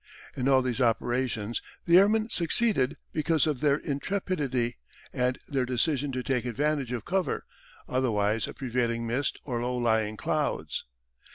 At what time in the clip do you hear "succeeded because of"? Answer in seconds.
2.31-3.59